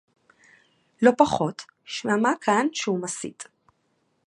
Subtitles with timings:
[1.01, 3.43] לא פחות, שמע כאן שהוא מסית